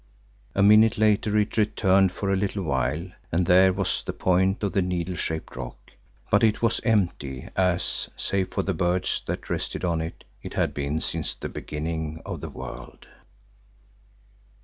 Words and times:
A 0.55 0.63
minute 0.63 0.97
later 0.97 1.37
it 1.37 1.55
returned 1.57 2.11
for 2.11 2.33
a 2.33 2.35
little 2.35 2.63
while, 2.63 3.05
and 3.31 3.45
there 3.45 3.71
was 3.71 4.01
the 4.01 4.13
point 4.13 4.63
of 4.63 4.71
the 4.73 4.81
needle 4.81 5.13
shaped 5.13 5.55
rock, 5.55 5.91
but 6.31 6.41
it 6.43 6.59
was 6.59 6.81
empty, 6.83 7.49
as, 7.55 8.09
save 8.17 8.49
for 8.49 8.63
the 8.63 8.73
birds 8.73 9.21
that 9.27 9.47
rested 9.51 9.85
on 9.85 10.01
it, 10.01 10.23
it 10.41 10.55
had 10.55 10.73
been 10.73 11.01
since 11.01 11.35
the 11.35 11.49
beginning 11.49 12.19
of 12.25 12.41
the 12.41 12.49
world. 12.49 13.05